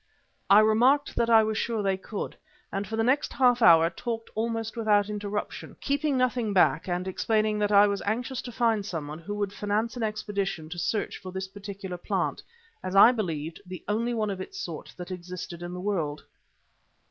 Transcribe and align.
I 0.49 0.61
remarked 0.61 1.15
that 1.15 1.29
I 1.29 1.43
was 1.43 1.59
sure 1.59 1.83
they 1.83 1.95
could, 1.95 2.35
and 2.71 2.87
for 2.87 2.95
the 2.95 3.03
next 3.03 3.33
half 3.33 3.61
hour 3.61 3.87
talked 3.91 4.31
almost 4.33 4.75
without 4.75 5.09
interruption, 5.11 5.75
keeping 5.79 6.17
nothing 6.17 6.53
back 6.53 6.87
and 6.89 7.07
explaining 7.07 7.59
that 7.59 7.71
I 7.71 7.85
was 7.85 8.01
anxious 8.03 8.41
to 8.41 8.51
find 8.51 8.83
someone 8.83 9.19
who 9.19 9.35
would 9.35 9.53
finance 9.53 9.95
an 9.95 10.01
expedition 10.01 10.69
to 10.69 10.79
search 10.79 11.17
for 11.19 11.31
this 11.31 11.47
particular 11.47 11.97
plant; 11.99 12.41
as 12.81 12.95
I 12.95 13.11
believed, 13.11 13.61
the 13.63 13.85
only 13.87 14.15
one 14.15 14.31
of 14.31 14.41
its 14.41 14.57
sort 14.59 14.91
that 14.97 15.11
existed 15.11 15.61
in 15.61 15.71
the 15.71 15.79
world. 15.79 16.23